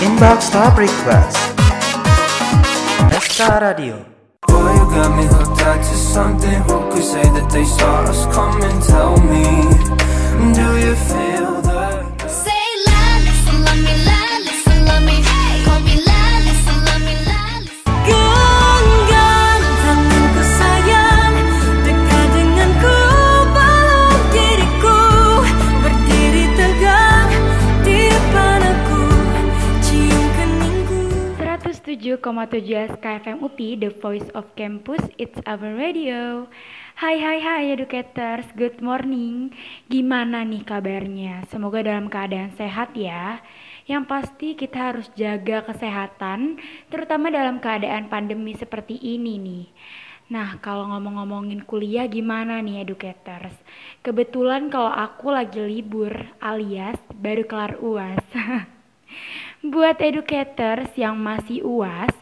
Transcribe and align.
Inbox 0.00 0.50
Top 0.50 0.76
Request 0.76 1.36
SK 3.22 3.60
Radio 3.60 4.04
Boy, 4.48 4.72
you 4.74 4.84
got 4.90 5.16
me 5.16 5.24
hooked 5.26 5.60
to 5.60 5.94
something. 5.94 6.62
Who 6.62 6.90
could 6.92 7.04
say 7.04 7.22
that 7.22 7.48
they 7.52 7.64
saw 7.64 8.02
us 8.02 8.26
coming? 8.34 8.80
Tell 8.82 9.16
me, 9.20 9.44
do 10.52 10.66
you 10.84 10.94
feel 10.96 11.33
107,7 32.24 32.96
SKFM 32.96 33.44
UPI, 33.44 33.76
The 33.84 33.92
Voice 34.00 34.32
of 34.32 34.48
Campus, 34.56 35.04
It's 35.20 35.36
Our 35.44 35.76
Radio. 35.76 36.48
Hai 36.96 37.20
hai 37.20 37.36
hai 37.36 37.68
educators, 37.76 38.48
good 38.56 38.80
morning. 38.80 39.52
Gimana 39.92 40.40
nih 40.40 40.64
kabarnya? 40.64 41.44
Semoga 41.52 41.84
dalam 41.84 42.08
keadaan 42.08 42.56
sehat 42.56 42.96
ya. 42.96 43.44
Yang 43.84 44.04
pasti 44.08 44.48
kita 44.56 44.96
harus 44.96 45.12
jaga 45.12 45.68
kesehatan, 45.68 46.56
terutama 46.88 47.28
dalam 47.28 47.60
keadaan 47.60 48.08
pandemi 48.08 48.56
seperti 48.56 48.96
ini 48.96 49.36
nih. 49.36 49.64
Nah, 50.32 50.56
kalau 50.64 50.88
ngomong-ngomongin 50.96 51.60
kuliah 51.68 52.08
gimana 52.08 52.64
nih 52.64 52.88
educators? 52.88 53.52
Kebetulan 54.00 54.72
kalau 54.72 54.88
aku 54.88 55.28
lagi 55.28 55.60
libur 55.60 56.16
alias 56.40 56.96
baru 57.12 57.44
kelar 57.44 57.76
UAS. 57.84 58.24
Buat 59.64 59.96
educators 60.04 60.92
yang 60.92 61.16
masih 61.16 61.64
UAS, 61.64 62.12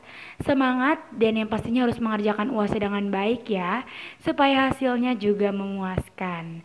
semangat 0.46 1.02
dan 1.10 1.34
yang 1.42 1.50
pastinya 1.50 1.82
harus 1.82 1.98
mengerjakan 1.98 2.54
UAS 2.54 2.70
dengan 2.70 3.10
baik 3.10 3.50
ya, 3.50 3.82
supaya 4.22 4.70
hasilnya 4.70 5.18
juga 5.18 5.50
memuaskan. 5.50 6.62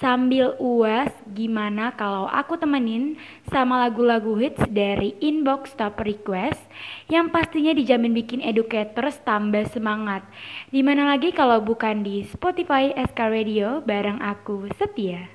Sambil 0.00 0.56
UAS, 0.56 1.12
gimana 1.28 1.92
kalau 1.92 2.24
aku 2.24 2.56
temenin 2.56 3.20
sama 3.52 3.84
lagu-lagu 3.84 4.32
hits 4.40 4.64
dari 4.72 5.12
Inbox 5.20 5.76
Top 5.76 6.00
Request 6.00 6.64
yang 7.12 7.28
pastinya 7.28 7.76
dijamin 7.76 8.16
bikin 8.16 8.40
educators 8.40 9.20
tambah 9.28 9.68
semangat. 9.76 10.24
Di 10.72 10.80
mana 10.80 11.04
lagi 11.04 11.36
kalau 11.36 11.60
bukan 11.60 12.00
di 12.00 12.24
Spotify 12.32 12.96
SK 12.96 13.20
Radio 13.28 13.84
bareng 13.84 14.24
aku 14.24 14.72
Setia. 14.80 15.28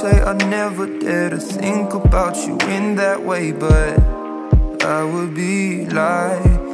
Say 0.00 0.22
I 0.22 0.32
never 0.48 0.86
dare 0.86 1.28
to 1.28 1.36
think 1.36 1.92
about 1.92 2.34
you 2.46 2.56
in 2.74 2.94
that 2.94 3.22
way, 3.22 3.52
but 3.52 3.98
I 4.82 5.04
would 5.04 5.34
be 5.34 5.84
lying. 5.84 6.70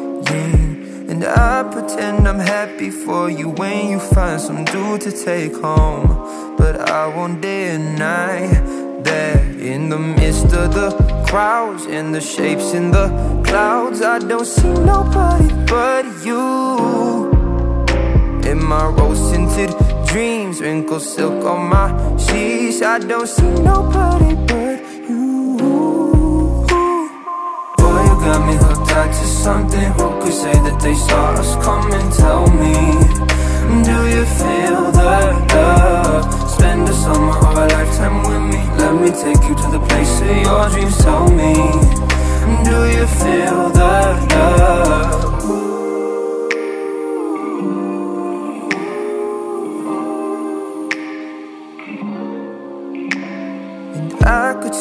And 1.11 1.25
I 1.25 1.65
pretend 1.73 2.29
I'm 2.29 2.39
happy 2.39 2.91
for 2.91 3.29
you 3.29 3.49
when 3.49 3.91
you 3.91 3.99
find 3.99 4.41
some 4.41 4.65
dude 4.67 5.01
to 5.01 5.11
take 5.11 5.55
home. 5.57 6.07
But 6.57 6.89
I 6.89 7.09
won't 7.09 7.41
deny 7.41 8.47
that 9.03 9.43
in 9.73 9.89
the 9.89 9.99
midst 9.99 10.53
of 10.53 10.75
the 10.75 10.91
crowds 11.27 11.87
and 11.87 12.15
the 12.15 12.21
shapes 12.21 12.75
in 12.75 12.93
the 12.93 13.09
clouds, 13.45 14.03
I 14.03 14.21
don't 14.21 14.47
see 14.47 14.73
nobody 14.95 15.49
but 15.67 16.05
you. 16.25 17.31
In 18.51 18.63
my 18.63 18.87
rose 18.87 19.33
tinted 19.33 19.96
dreams, 20.17 20.63
wrinkled 20.63 21.03
silk 21.03 21.45
on 21.45 21.69
my 21.69 21.89
sheets. 22.17 22.81
I 22.81 22.99
don't 22.99 23.29
see 23.29 23.51
nobody 23.73 24.33
but 24.49 24.81
you. 25.11 25.59
Boy, 27.77 28.01
you 28.09 28.17
got 28.25 28.41
me 28.49 28.55
hooked 28.65 28.93
on 29.01 29.09
to 29.19 29.27
something. 29.45 29.89
Who 29.97 30.07
could 30.23 30.33
say 30.33 30.55
that 30.67 30.79
they 30.81 30.95
saw 30.95 31.35
us 31.43 31.53
coming? 31.67 32.09
Tell 32.21 32.47
me, 32.63 32.77
do 33.89 33.97
you 34.15 34.25
feel 34.41 34.81
the 34.99 35.13
love? 35.55 36.51
Spend 36.55 36.89
a 36.89 36.95
summer 36.95 37.37
or 37.47 37.53
a 37.65 37.67
lifetime 37.77 38.19
with 38.27 38.45
me. 38.53 38.63
Let 38.81 38.95
me 39.03 39.11
take 39.25 39.43
you 39.49 39.55
to 39.63 39.67
the 39.77 39.83
place 39.89 40.15
of 40.23 40.37
your 40.47 40.65
dreams. 40.71 40.97
Tell 41.05 41.29
me, 41.41 41.53
do 42.69 42.79
you 42.97 43.07
feel 43.21 43.69
the 43.79 43.93
love? 44.33 45.36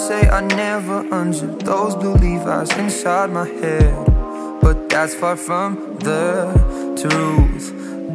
Say 0.08 0.30
I 0.30 0.42
never 0.42 1.00
unzipped 1.12 1.66
those 1.66 1.96
blue 1.96 2.14
Levi's 2.14 2.72
inside 2.78 3.32
my 3.32 3.48
head. 3.48 4.06
But 4.62 4.88
that's 4.88 5.16
far 5.16 5.36
from 5.36 5.98
the 5.98 6.54
truth. 7.02 7.66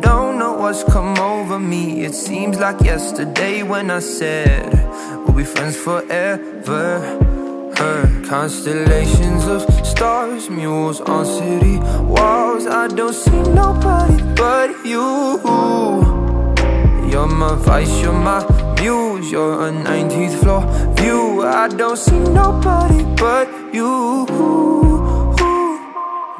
Don't 0.01 0.39
know 0.39 0.53
what's 0.53 0.85
come 0.85 1.19
over 1.19 1.59
me. 1.59 2.05
It 2.05 2.15
seems 2.15 2.61
like 2.61 2.81
yesterday 2.83 3.65
when 3.65 3.91
I 3.91 3.99
said 3.99 4.73
we'll 5.25 5.37
be 5.37 5.43
friends 5.43 5.77
forever. 5.77 6.89
Heard 7.77 8.25
constellations 8.25 9.47
of 9.49 9.63
stars, 9.85 10.49
mules 10.49 11.01
on 11.01 11.25
city 11.27 11.79
walls. 12.15 12.67
I 12.67 12.87
don't 12.87 13.15
see 13.15 13.43
nobody 13.63 14.23
but 14.37 14.69
you. 14.85 15.41
You're 17.11 17.27
my 17.27 17.57
vice, 17.57 18.01
you're 18.01 18.13
my 18.13 18.70
muse, 18.81 19.31
you're 19.31 19.69
a 19.69 19.71
19th 19.71 20.41
floor 20.41 20.63
view. 20.97 21.43
I 21.43 21.69
don't 21.69 21.97
see 21.97 22.19
nobody 22.19 23.05
but 23.17 23.49
you. 23.73 24.27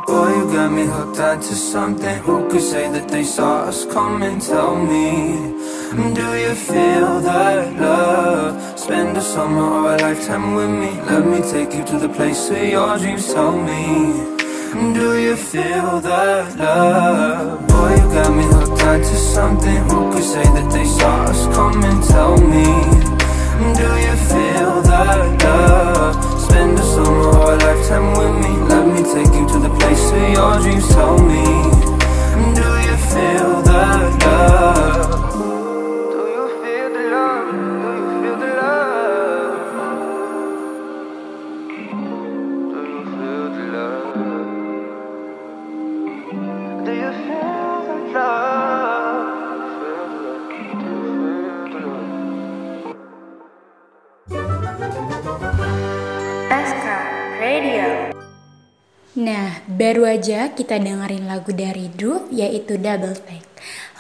Boy, 0.07 0.29
you 0.39 0.45
got 0.53 0.71
me 0.73 0.85
hooked 0.87 1.21
onto 1.21 1.55
something. 1.55 2.17
Who 2.25 2.49
could 2.49 2.63
say 2.63 2.91
that 2.91 3.09
they 3.09 3.25
saw 3.25 3.69
us 3.71 3.85
coming? 3.85 4.41
Tell 4.41 4.75
me, 4.77 5.55
do 6.19 6.29
you 6.45 6.55
feel 6.55 7.21
that 7.21 7.79
love? 7.81 8.79
Spend 8.79 9.17
a 9.17 9.21
summer 9.21 9.67
or 9.77 9.95
a 9.95 9.97
lifetime 9.99 10.55
with 10.55 10.71
me. 10.71 10.91
Let 11.11 11.25
me 11.27 11.41
take 11.55 11.73
you 11.75 11.85
to 11.85 11.99
the 11.99 12.09
place 12.09 12.51
of 12.51 12.65
your 12.65 12.99
dreams. 12.99 13.33
Tell 13.33 13.53
me. 13.53 14.39
Do 14.71 15.19
you 15.19 15.37
feel 15.37 16.01
that 16.01 16.57
love? 16.57 17.67
Boy, 17.69 17.91
you 18.01 18.07
got 18.15 18.31
me 18.39 18.45
hooked 18.45 18.70
onto 18.91 19.15
something. 19.15 19.77
Who 19.89 20.13
could 20.13 20.25
say 20.25 20.43
that 20.43 20.71
they 20.73 20.85
saw 20.85 21.25
us 21.25 21.47
coming? 21.55 22.03
Tell 22.09 22.37
me. 22.37 23.10
Kita 60.53 60.79
dengerin 60.81 61.31
lagu 61.31 61.55
dari 61.55 61.87
Dove 61.93 62.31
yaitu 62.35 62.77
Double 62.81 63.15
Take. 63.15 63.51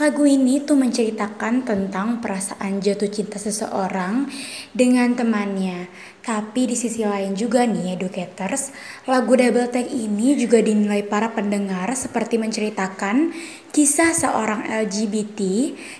Lagu 0.00 0.24
ini 0.24 0.64
tuh 0.64 0.80
menceritakan 0.80 1.68
tentang 1.68 2.24
perasaan 2.24 2.80
jatuh 2.80 3.12
cinta 3.12 3.36
seseorang 3.36 4.32
dengan 4.72 5.12
temannya. 5.12 5.92
Tapi 6.24 6.72
di 6.72 6.76
sisi 6.76 7.04
lain 7.04 7.36
juga 7.36 7.68
nih 7.68 8.00
educators, 8.00 8.72
lagu 9.04 9.36
Double 9.36 9.68
Take 9.68 9.92
ini 9.92 10.40
juga 10.40 10.64
dinilai 10.64 11.04
para 11.04 11.36
pendengar 11.36 11.92
seperti 11.92 12.40
menceritakan 12.40 13.36
kisah 13.76 14.16
seorang 14.16 14.64
LGBT 14.72 15.40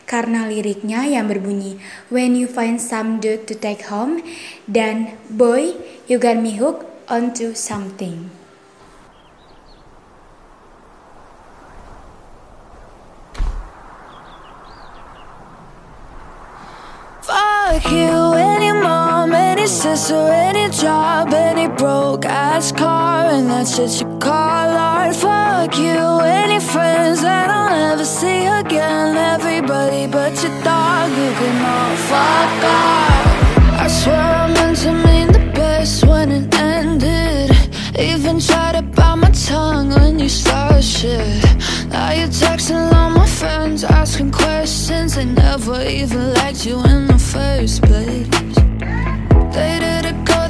karena 0.08 0.49
liriknya 0.49 1.05
yang 1.05 1.29
berbunyi 1.29 1.76
When 2.08 2.41
you 2.41 2.49
find 2.49 2.81
some 2.81 3.20
dude 3.20 3.44
to 3.49 3.55
take 3.56 3.93
home 3.93 4.25
dan 4.64 5.20
Boy, 5.29 5.76
you 6.08 6.17
got 6.17 6.41
me 6.41 6.56
hooked 6.56 6.88
onto 7.12 7.53
something. 7.53 8.39
So 20.00 20.26
any 20.29 20.70
job, 20.70 21.35
any 21.35 21.69
broke 21.69 22.25
ass 22.25 22.73
car, 22.73 23.26
and 23.26 23.50
that's 23.50 23.76
just 23.76 24.00
your 24.00 24.19
call 24.19 24.70
art. 24.75 25.14
Fuck 25.14 25.76
you, 25.76 26.20
any 26.25 26.58
friends 26.58 27.20
that 27.20 27.50
I'll 27.50 27.69
never 27.69 28.06
see 28.06 28.47
again. 28.47 29.14
Everybody 29.14 30.06
but 30.06 30.43
your 30.43 30.56
dog, 30.62 31.11
you 31.11 31.31
can 31.41 31.56
all 31.75 31.97
fuck 32.08 32.64
off. 32.64 33.85
I 33.85 33.88
swear 33.88 34.17
I 34.17 34.47
meant 34.55 34.79
to 34.79 34.93
mean 34.93 35.32
the 35.32 35.52
best 35.55 36.06
when 36.06 36.32
it 36.32 36.55
ended. 36.55 37.50
Even 37.99 38.41
tried 38.41 38.76
to 38.76 38.82
bite 38.82 39.17
my 39.17 39.31
tongue 39.31 39.91
when 39.91 40.19
you 40.19 40.31
started 40.31 40.82
shit. 40.82 41.44
Now 41.91 42.12
you're 42.12 42.29
texting 42.29 42.91
all 42.94 43.11
my 43.11 43.26
friends, 43.26 43.85
asking 43.85 44.31
questions. 44.31 45.17
They 45.17 45.26
never 45.26 45.82
even 45.85 46.32
liked 46.32 46.64
you 46.64 46.82
in 46.85 47.06
the 47.06 47.19
first 47.19 47.82
place 47.82 48.59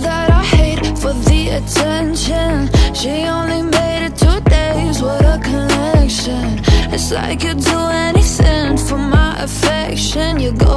that 0.01 0.31
I 0.31 0.43
hate 0.57 0.99
for 0.99 1.13
the 1.29 1.41
attention. 1.59 2.69
She 2.95 3.15
only 3.37 3.63
made 3.63 4.03
it 4.09 4.15
two 4.17 4.41
days, 4.57 5.03
what 5.03 5.25
a 5.25 5.39
connection. 5.43 6.61
It's 6.95 7.11
like 7.13 7.43
you'd 7.45 7.61
do 7.61 7.79
anything 8.09 8.77
for 8.77 8.99
my 8.99 9.31
affection. 9.43 10.41
You 10.41 10.53
go 10.53 10.70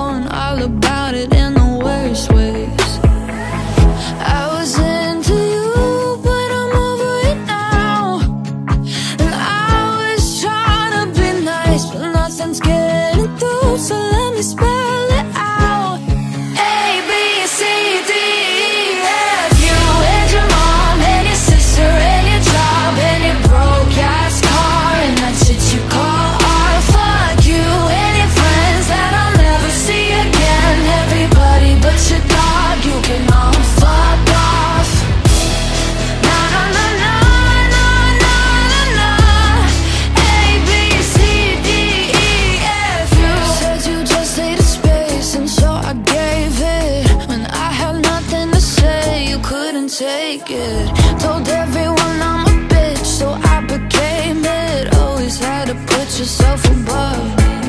fake 50.33 50.51
it 50.51 50.87
Told 51.19 51.47
everyone 51.47 52.17
I'm 52.21 52.45
a 52.47 52.67
bitch, 52.73 53.05
so 53.05 53.29
I 53.31 53.61
became 53.61 54.43
it 54.45 54.95
Always 54.95 55.37
had 55.39 55.67
to 55.67 55.75
put 55.75 56.07
yourself 56.19 56.63
above 56.65 57.37
me. 57.37 57.62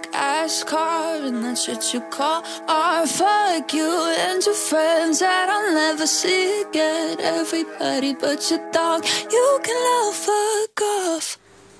black 0.00 0.14
ass 0.14 0.64
car 0.64 1.20
and 1.20 1.44
that's 1.44 1.68
what 1.68 1.82
you 1.92 2.00
call 2.10 2.42
art. 2.68 3.08
Fuck 3.08 3.72
you 3.74 3.90
and 4.16 4.40
your 4.44 4.54
friends 4.54 5.20
that 5.20 5.48
I'll 5.48 5.74
never 5.74 6.06
see 6.06 6.62
again. 6.62 7.20
Everybody 7.20 8.14
but 8.14 8.40
your 8.50 8.60
dog, 8.72 9.04
you 9.30 9.60
can 9.62 9.76
love 9.76 10.16
fuck 10.16 10.80
off. 10.80 11.36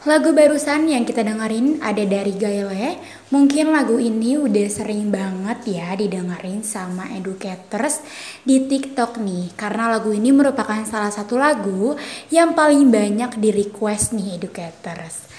Lagu 0.08 0.32
barusan 0.32 0.88
yang 0.88 1.04
kita 1.04 1.20
dengerin 1.20 1.84
ada 1.84 2.00
dari 2.08 2.32
Gayle. 2.32 2.96
Mungkin 3.28 3.68
lagu 3.68 4.00
ini 4.00 4.40
udah 4.40 4.68
sering 4.72 5.12
banget 5.12 5.76
ya 5.76 5.92
didengerin 5.92 6.64
sama 6.64 7.12
educators 7.12 8.00
di 8.40 8.64
TikTok 8.64 9.20
nih. 9.20 9.52
Karena 9.52 9.92
lagu 9.92 10.08
ini 10.16 10.32
merupakan 10.32 10.80
salah 10.88 11.12
satu 11.12 11.36
lagu 11.36 12.00
yang 12.32 12.56
paling 12.56 12.88
banyak 12.88 13.36
di 13.36 13.52
request 13.52 14.16
nih 14.16 14.40
educators. 14.40 15.29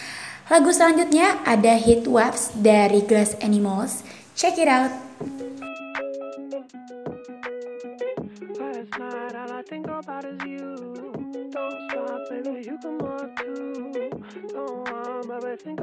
Lagu 0.51 0.67
selanjutnya 0.67 1.39
ada 1.47 1.79
Heat 1.79 2.11
Waves 2.11 2.51
dari 2.59 2.99
Glass 3.07 3.39
Animals. 3.39 4.03
Check 4.35 4.59
it 4.59 4.67
out. 4.67 4.91
Think 15.61 15.81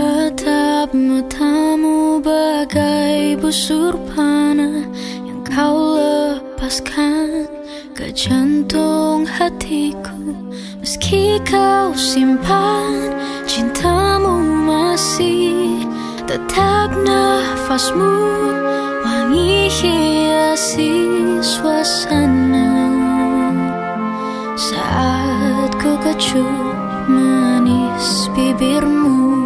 Tetap 0.00 0.96
matamu 0.96 2.24
bagai 2.24 3.36
busur 3.36 3.92
panah 4.08 4.88
Yang 5.28 5.40
kau 5.52 6.00
lepaskan. 6.00 7.44
Ke 7.92 8.08
jantung 8.08 9.28
hatiku 9.28 10.32
Meski 10.80 11.36
kau 11.44 11.92
simpan 11.92 13.12
cintamu 13.44 14.40
masih 14.72 15.84
Tetap 16.24 16.96
nafasmu 17.04 18.16
wangi 19.04 19.68
hiasi 19.68 20.96
suasana. 21.44 22.72
Saat 24.56 25.76
ku 25.76 25.92
kecup 26.00 26.48
manis 27.04 28.32
bibirmu 28.32 29.39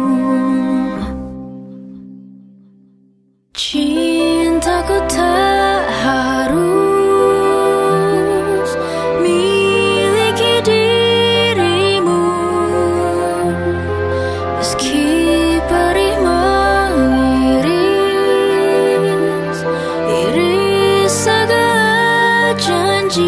Aku 23.15 23.23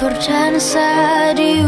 berdansa 0.00 0.88
di 1.36 1.60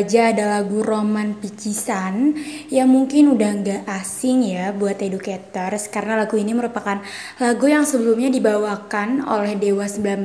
aja 0.00 0.32
ada 0.32 0.48
lagu 0.48 0.80
Roman 0.80 1.36
Picisan 1.36 2.32
yang 2.72 2.88
mungkin 2.88 3.36
udah 3.36 3.50
nggak 3.60 3.82
asing 4.00 4.48
ya 4.48 4.72
buat 4.72 4.96
educators 5.04 5.92
karena 5.92 6.16
lagu 6.16 6.40
ini 6.40 6.56
merupakan 6.56 7.04
lagu 7.36 7.66
yang 7.68 7.84
sebelumnya 7.84 8.32
dibawakan 8.32 9.28
oleh 9.28 9.60
Dewa 9.60 9.84
19 9.84 10.24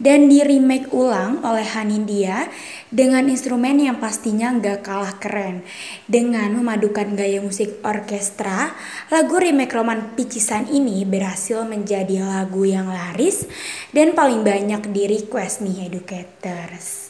dan 0.00 0.32
di 0.32 0.40
remake 0.40 0.88
ulang 0.96 1.44
oleh 1.44 1.68
Hanindia 1.68 2.48
dengan 2.88 3.28
instrumen 3.28 3.76
yang 3.76 4.00
pastinya 4.00 4.48
nggak 4.56 4.80
kalah 4.80 5.20
keren. 5.20 5.60
Dengan 6.08 6.56
memadukan 6.56 7.12
gaya 7.12 7.44
musik 7.44 7.84
orkestra, 7.84 8.72
lagu 9.12 9.36
remake 9.36 9.76
Roman 9.76 10.16
Picisan 10.16 10.72
ini 10.72 11.04
berhasil 11.04 11.68
menjadi 11.68 12.24
lagu 12.24 12.64
yang 12.64 12.88
laris 12.88 13.44
dan 13.92 14.16
paling 14.16 14.40
banyak 14.40 14.88
di 14.88 15.04
request 15.04 15.60
nih 15.60 15.92
educators. 15.92 17.05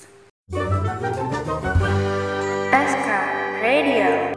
Best 0.48 0.62
Radio. 3.60 4.36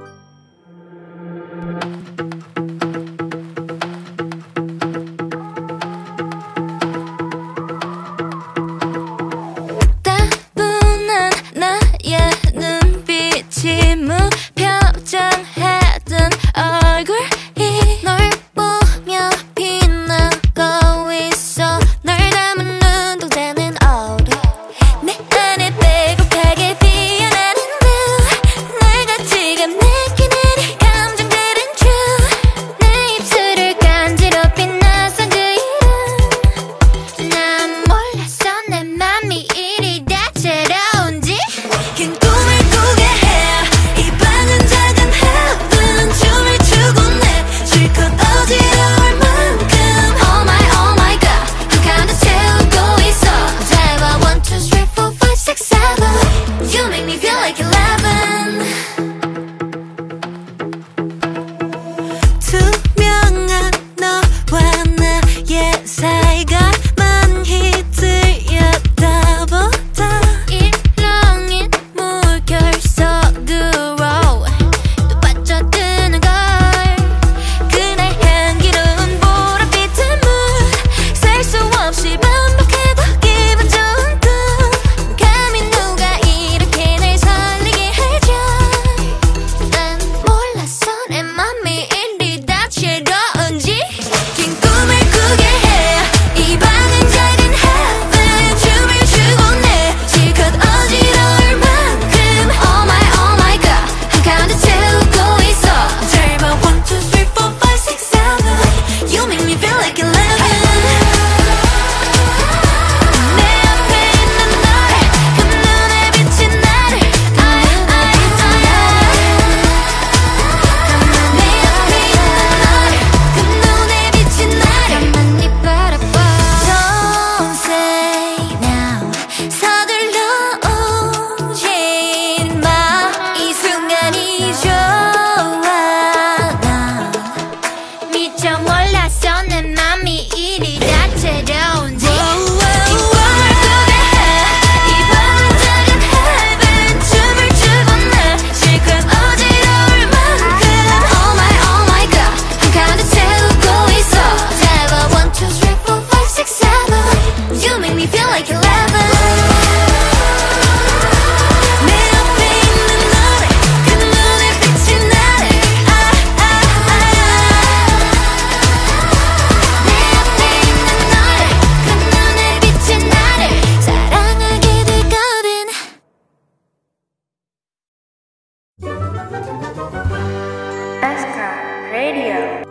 Radio 181.93 182.65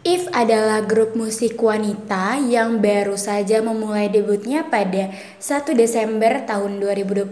IF 0.00 0.24
adalah 0.32 0.80
grup 0.80 1.12
musik 1.12 1.60
wanita 1.60 2.40
yang 2.40 2.80
baru 2.80 3.20
saja 3.20 3.60
memulai 3.60 4.08
debutnya 4.08 4.64
pada 4.64 5.12
1 5.36 5.68
Desember 5.76 6.48
tahun 6.48 6.80
2021 6.80 7.28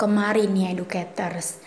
kemarin 0.00 0.56
ya 0.56 0.72
Educators. 0.72 1.60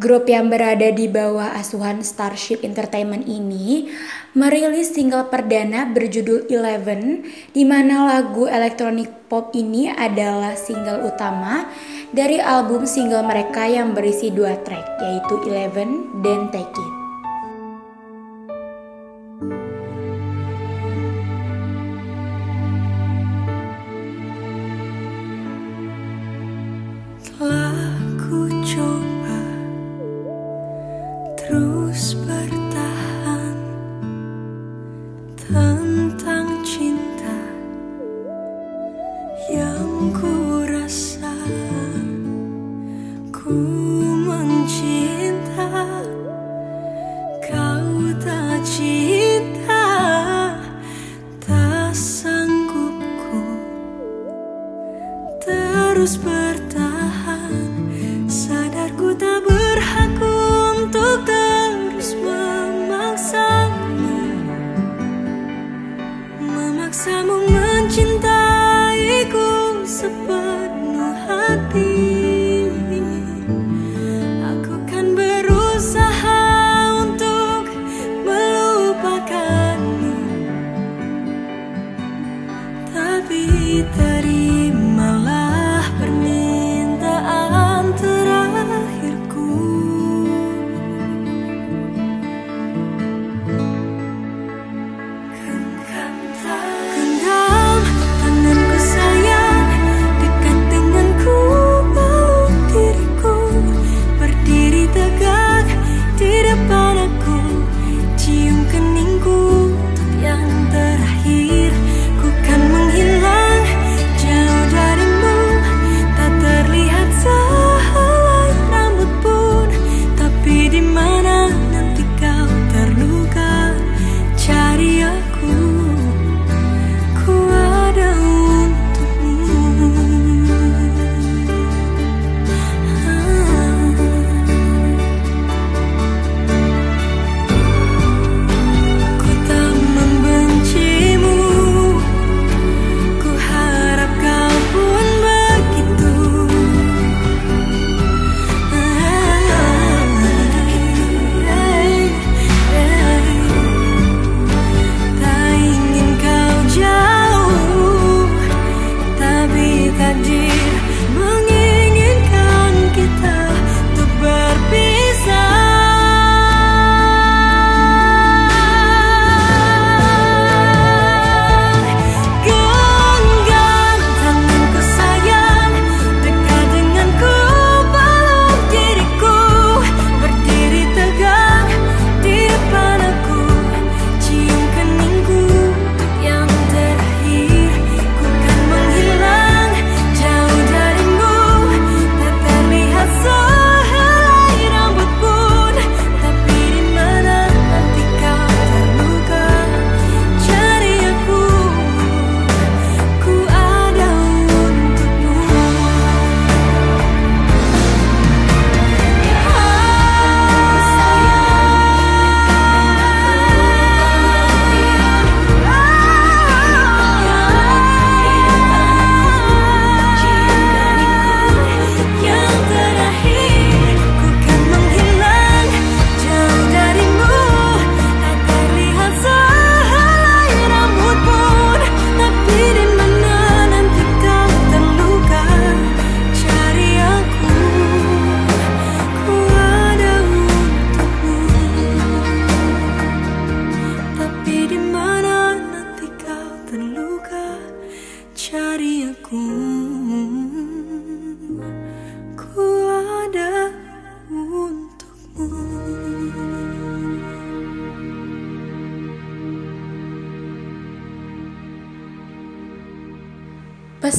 Grup 0.00 0.24
yang 0.28 0.48
berada 0.48 0.88
di 0.92 1.12
bawah 1.12 1.52
asuhan 1.56 2.00
Starship 2.00 2.64
Entertainment 2.64 3.28
ini 3.28 3.92
merilis 4.32 4.96
single 4.96 5.28
perdana 5.28 5.88
berjudul 5.92 6.52
Eleven, 6.52 7.24
di 7.52 7.64
mana 7.68 8.04
lagu 8.04 8.48
elektronik 8.48 9.28
pop 9.28 9.52
ini 9.52 9.92
adalah 9.92 10.56
single 10.56 11.08
utama 11.08 11.68
dari 12.16 12.40
album 12.40 12.88
single 12.88 13.20
mereka 13.28 13.68
yang 13.68 13.92
berisi 13.92 14.32
dua 14.32 14.56
track 14.64 14.88
yaitu 15.04 15.36
Eleven 15.52 16.08
dan 16.24 16.48
Take 16.48 16.72
It. 16.72 16.95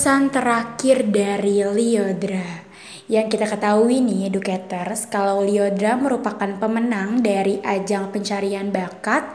Pesan 0.07 0.31
terakhir 0.31 1.03
dari 1.11 1.67
Liodra. 1.67 2.63
Yang 3.11 3.27
kita 3.35 3.43
ketahui 3.51 3.99
nih 3.99 4.31
educators 4.31 5.03
Kalau 5.11 5.43
Liodra 5.43 5.99
merupakan 5.99 6.47
pemenang 6.47 7.19
dari 7.19 7.59
ajang 7.59 8.15
pencarian 8.15 8.71
bakat 8.71 9.27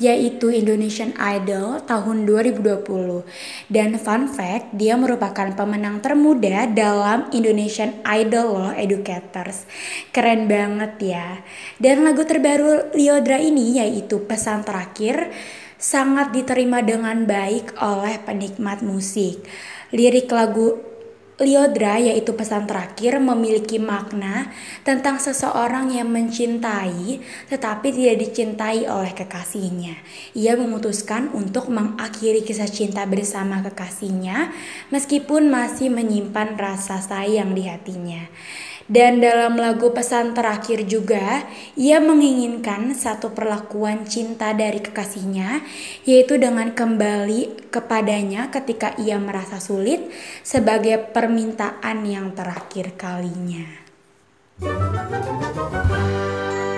Yaitu 0.00 0.48
Indonesian 0.48 1.12
Idol 1.20 1.84
tahun 1.84 2.24
2020 2.24 2.88
Dan 3.68 4.00
fun 4.00 4.24
fact 4.32 4.72
dia 4.72 4.96
merupakan 4.96 5.52
pemenang 5.52 6.00
termuda 6.00 6.72
dalam 6.72 7.28
Indonesian 7.28 7.92
Idol 8.08 8.48
loh 8.48 8.72
educators. 8.72 9.68
Keren 10.08 10.48
banget 10.48 10.92
ya. 11.04 11.44
Dan 11.76 12.00
lagu 12.00 12.24
terbaru 12.24 12.96
Liodra 12.96 13.36
ini 13.36 13.76
yaitu 13.76 14.24
pesan 14.24 14.64
terakhir 14.64 15.28
sangat 15.84 16.32
diterima 16.32 16.80
dengan 16.80 17.28
baik 17.28 17.76
oleh 17.76 18.16
penikmat 18.24 18.80
musik. 18.80 19.44
Lirik 19.92 20.32
lagu 20.32 20.80
Liodra 21.34 21.98
yaitu 21.98 22.30
pesan 22.38 22.70
terakhir 22.70 23.18
memiliki 23.18 23.82
makna 23.82 24.54
tentang 24.86 25.18
seseorang 25.18 25.90
yang 25.90 26.06
mencintai 26.06 27.18
tetapi 27.50 27.90
tidak 27.90 28.22
dicintai 28.22 28.86
oleh 28.86 29.10
kekasihnya. 29.10 29.98
Ia 30.38 30.54
memutuskan 30.54 31.34
untuk 31.34 31.74
mengakhiri 31.74 32.46
kisah 32.46 32.70
cinta 32.70 33.02
bersama 33.02 33.66
kekasihnya 33.66 34.54
meskipun 34.94 35.50
masih 35.50 35.90
menyimpan 35.90 36.54
rasa 36.54 37.02
sayang 37.02 37.50
di 37.50 37.66
hatinya. 37.66 38.30
Dan 38.84 39.24
dalam 39.24 39.56
lagu 39.56 39.96
pesan 39.96 40.36
terakhir 40.36 40.84
juga, 40.84 41.48
ia 41.72 42.04
menginginkan 42.04 42.92
satu 42.92 43.32
perlakuan 43.32 44.04
cinta 44.04 44.52
dari 44.52 44.76
kekasihnya, 44.76 45.64
yaitu 46.04 46.36
dengan 46.36 46.68
kembali 46.68 47.72
kepadanya 47.72 48.52
ketika 48.52 48.92
ia 49.00 49.16
merasa 49.16 49.56
sulit 49.56 50.12
sebagai 50.44 51.00
permintaan 51.00 52.04
yang 52.04 52.36
terakhir 52.36 52.92
kalinya. 53.00 53.64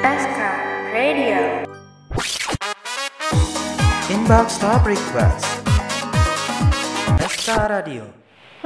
SK 0.07 0.41
Radio. 0.95 1.67
Inbox 4.07 4.63
Top 4.63 4.87
Request 4.87 5.43
SK 7.19 7.49
Radio 7.67 8.07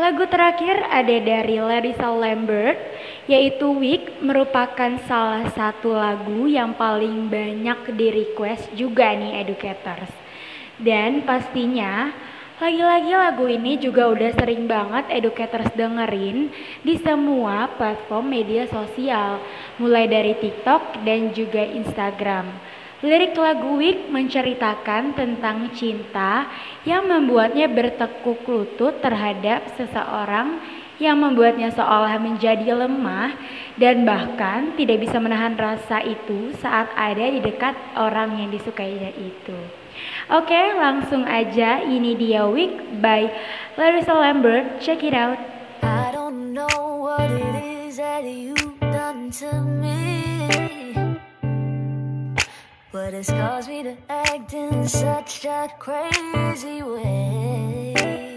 Lagu 0.01 0.25
terakhir 0.33 0.81
ada 0.89 1.17
dari 1.21 1.61
Larissa 1.61 2.09
Lambert, 2.09 2.81
yaitu 3.29 3.73
Week 3.77 4.21
merupakan 4.23 4.97
salah 5.05 5.49
satu 5.53 5.93
lagu 5.93 6.49
yang 6.49 6.77
paling 6.77 7.29
banyak 7.29 7.93
di 7.97 8.09
request 8.13 8.73
juga 8.73 9.13
nih 9.13 9.45
educators. 9.45 10.13
Dan 10.81 11.29
pastinya 11.29 12.13
lagi-lagi 12.61 13.13
lagu 13.17 13.49
ini 13.49 13.81
juga 13.81 14.13
udah 14.13 14.37
sering 14.37 14.69
banget 14.69 15.09
educators 15.13 15.73
dengerin 15.73 16.53
di 16.85 17.01
semua 17.01 17.73
platform 17.77 18.29
media 18.29 18.69
sosial, 18.69 19.41
mulai 19.81 20.05
dari 20.05 20.37
TikTok 20.37 21.01
dan 21.05 21.33
juga 21.33 21.65
Instagram. 21.65 22.53
Lirik 23.01 23.33
lagu 23.33 23.81
Week 23.81 24.13
menceritakan 24.13 25.17
tentang 25.17 25.73
cinta 25.73 26.53
yang 26.85 27.09
membuatnya 27.09 27.65
bertekuk 27.65 28.45
lutut 28.45 29.01
terhadap 29.01 29.65
seseorang 29.81 30.61
yang 31.01 31.17
membuatnya 31.19 31.73
seolah 31.73 32.21
menjadi 32.21 32.77
lemah 32.77 33.33
dan 33.81 34.05
bahkan 34.05 34.77
tidak 34.77 35.01
bisa 35.01 35.17
menahan 35.17 35.57
rasa 35.57 36.05
itu 36.05 36.53
saat 36.61 36.93
ada 36.93 37.25
di 37.25 37.41
dekat 37.41 37.73
orang 37.97 38.37
yang 38.37 38.53
disukainya 38.53 39.09
itu. 39.17 39.57
Oke, 40.31 40.61
langsung 40.77 41.25
aja 41.25 41.81
ini 41.83 42.15
dia 42.15 42.47
Week 42.47 43.01
by 43.01 43.33
Larissa 43.81 44.15
Lambert. 44.15 44.79
Check 44.79 45.03
it 45.03 45.17
out. 45.17 45.41
But 52.93 53.15
it's 53.15 53.31
caused 53.31 53.69
me 53.71 53.83
to 53.83 53.97
act 54.09 54.53
in 54.53 54.87
such 54.87 55.45
a 55.47 55.69
crazy 55.79 56.83
way. 56.83 58.30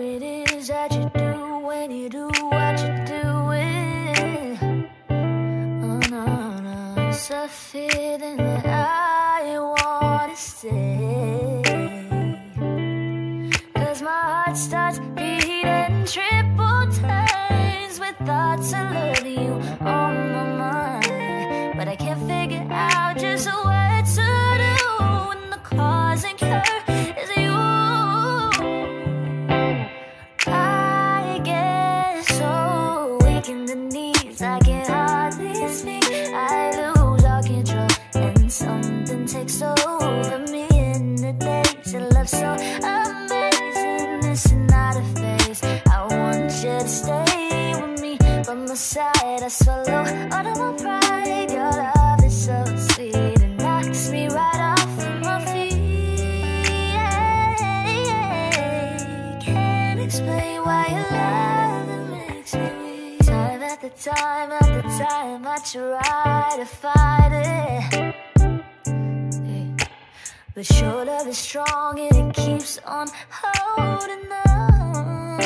It 0.00 0.22
is 0.22 0.68
that 0.68 0.92
you 0.94 1.10
do 1.14 1.58
when 1.66 1.90
you 1.90 2.08
do 2.08 2.26
what 2.26 2.80
you're 2.80 3.04
doing. 3.04 4.88
Oh 5.10 6.00
no, 6.10 6.60
no, 6.60 7.08
it's 7.08 7.30
a 7.30 7.48
feeling 7.48 8.36
that 8.36 8.66
I 8.66 9.58
wanna 9.58 10.36
stay. 10.36 11.62
Cause 13.74 14.02
my 14.02 14.10
heart 14.30 14.56
starts 14.56 14.98
beating 15.16 16.04
triple 16.06 16.86
times 17.02 17.98
with 17.98 18.16
thoughts 18.24 18.72
of 18.72 18.90
loving 18.92 19.44
you 19.44 19.52
on 19.80 20.32
my 20.32 20.44
mind. 20.62 21.76
But 21.76 21.88
I 21.88 21.96
can't 21.96 22.20
figure 22.28 22.66
out 22.70 23.18
just 23.18 23.46
what 23.48 24.04
to 24.16 24.30
do 24.64 25.04
when 25.28 25.50
the 25.50 25.60
cause 25.64 26.24
and 26.24 26.38
cure 26.38 26.87
in 33.48 33.64
the 33.64 33.74
knees, 33.74 34.42
I 34.42 34.58
can 34.60 34.84
hardly 34.86 35.68
speak. 35.68 36.04
I 36.34 36.70
lose 36.76 37.24
all 37.24 37.42
control, 37.42 37.88
and 38.14 38.52
something 38.52 39.26
takes 39.26 39.62
over 39.62 40.38
me 40.52 40.66
in 40.70 41.16
the 41.16 41.32
days 41.32 41.94
of 41.94 42.02
love 42.12 42.28
so 42.28 42.54
amazing. 42.82 44.30
Is 44.30 44.52
not 44.52 44.96
a 44.96 45.04
phase. 45.18 45.62
I 45.62 46.06
want 46.10 46.52
you 46.62 46.78
to 46.78 46.88
stay 46.88 47.74
with 47.80 48.00
me 48.02 48.18
by 48.18 48.54
my 48.54 48.74
side. 48.74 49.42
I 49.42 49.48
swallow 49.48 50.04
all 50.32 50.46
of 50.46 50.58
my 50.58 50.76
pride. 50.82 50.97
Time 63.96 64.52
after 64.52 64.82
time 64.82 64.82
after 64.82 64.82
time, 64.82 65.46
I 65.46 65.58
try 65.64 66.56
to 66.58 66.66
fight 66.66 67.32
it. 67.32 68.14
But 70.54 70.80
your 70.80 71.04
love 71.06 71.26
is 71.26 71.38
strong 71.38 71.98
and 71.98 72.14
it 72.14 72.34
keeps 72.34 72.78
on 72.84 73.08
holding 73.30 74.30
on. 74.46 75.40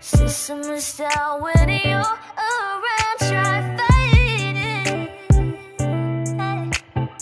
System 0.00 0.60
is 0.60 0.96
down 0.96 1.42
when 1.42 1.68
you're 1.68 2.16
around, 2.46 3.18
try 3.18 3.76
fighting. 3.76 5.08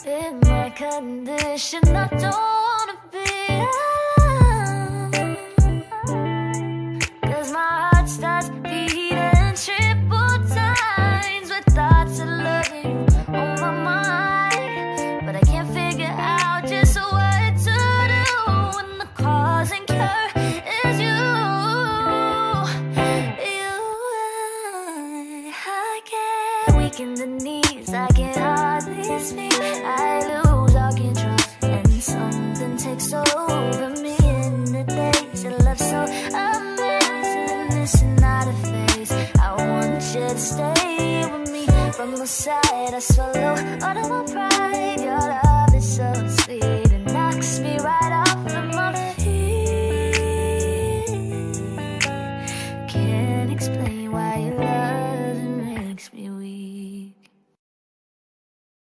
In 0.06 0.40
my 0.40 0.70
condition, 0.76 1.96
I 1.96 2.08
don't 2.08 2.59